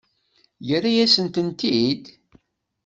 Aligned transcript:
Yerra-yasen-ten-id? 0.67 2.03